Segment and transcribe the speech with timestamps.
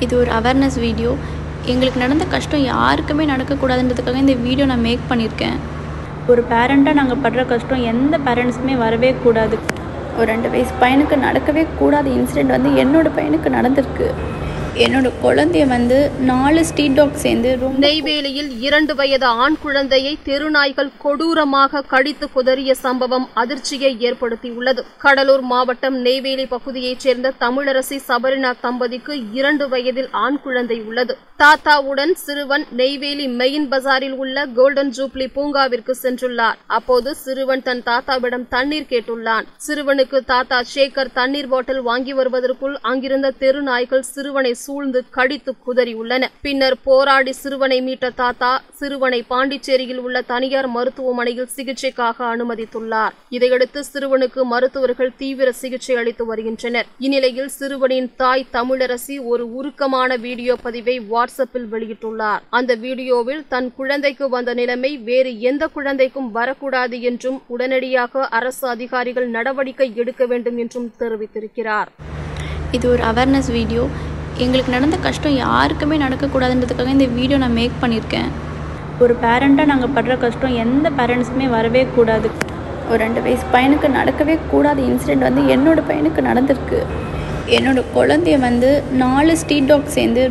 [0.00, 1.16] இது ஒரு awareness video
[1.72, 5.56] எங்களுக்கு நடந்த கஷ்டம் யாருக்குமே நடக்கக்கூடாதுன்றதுக்காக இந்த வீடியோ நான் மேக் பண்ணியிருக்கேன்.
[6.26, 9.58] ஒரு பேரண்ட்டாக நாங்கள் படுற கஷ்டம் எந்த பேரண்ட்ஸுமே வரவே கூடாது.
[10.16, 14.08] ஒரு ரெண்டு வயசு பையனுக்கு நடக்கவே கூடாத இன்சிடெண்ட் வந்து என்னோடய பையனுக்கு நடந்திருக்கு.
[14.82, 17.50] என்னோட குழந்தைய வந்து நாலு ஸ்ட்ரீட் டாக் சேர்ந்து
[17.80, 24.82] நெய்வேலியில் இரண்டு வயது ஆண் குழந்தையை தெருநாய்கள் கொடூரமாக கடித்து குதறிய சம்பவம் அதிர்ச்சியை ஏற்படுத்தியுள்ளது.
[24.98, 31.16] கடலூர் மாவட்டம் நெய்வேலி பகுதியைச் சேர்ந்த தமிழரசி சபரிநாத் தம்பதிக்கு இரண்டு வயதில் ஆண் குழந்தை உள்ளது.
[31.38, 36.58] தாத்தாவுடன் சிறுவன் நெய்வேலி மெயின் பஜாரில் உள்ள கோல்டன் ஜூப்ளி பூங்காவிற்கு சென்றுள்ளார்.
[36.76, 39.46] அப்போது சிறுவன் தன் தாத்தாவிடம் தண்ணீர் கேட்டுள்ளான்.
[39.66, 46.28] சிறுவனுக்கு தாத்தா சேகர் தண்ணீர் பாட்டில் வாங்கி வருவதற்குள் அங்கிருந்த தெரு நாய்கள் சிறுவனை சூழ்ந்து கடித்து குதறியுள்ளன.
[46.46, 53.12] பின்னர் போராடி சிறுவனை மீட்ட தாத்தா சிறுவனை பாண்டிச்சேரியில் உள்ள தனியார் மருத்துவமனையில் சிகிச்சைக்காக அனுமதித்துள்ளார்.
[53.38, 56.88] இதையடுத்து சிறுவனுக்கு மருத்துவர்கள் தீவிர சிகிச்சை அளித்து வருகின்றனர்.
[57.06, 62.40] இந்நிலையில் சிறுவனின் தாய் தமிழரசி ஒரு உருக்கமான வீடியோ பதிவை வாட்ஸ்அப்பில் வெளியிட்டுள்ளார்.
[62.58, 69.88] அந்த வீடியோவில் தன் குழந்தைக்கு வந்த நிலைமை வேறு எந்த குழந்தைக்கும் வரக்கூடாது என்றும் உடனடியாக அரசு அதிகாரிகள் நடவடிக்கை
[70.02, 71.88] எடுக்க வேண்டும் என்றும் தெரிவித்திருக்கிறார்.
[72.76, 73.84] இது ஒரு அவேர்னஸ் வீடியோ
[74.44, 78.30] எங்களுக்கு நடந்த கஷ்டம் யாருக்குமே நடக்கக்கூடாதுன்றதுக்காக இந்த வீடியோ நான் மேக் பண்ணியிருக்கேன்.
[79.04, 82.28] ஒரு பேரண்ட்டாக நாங்கள் படுற கஷ்டம் எந்த பேரண்ட்ஸுமே வரவே கூடாது.
[82.90, 86.80] ஒரு ரெண்டு வயசு பையனுக்கு நடக்கவே கூடாத இன்சிடெண்ட் வந்து என்னோட பையனுக்கு நடந்திருக்கு.
[87.58, 88.70] என்னோட குழந்தைய வந்து
[89.04, 90.22] நாலு ஸ்ட்ரீட் டாக் சேர்ந்து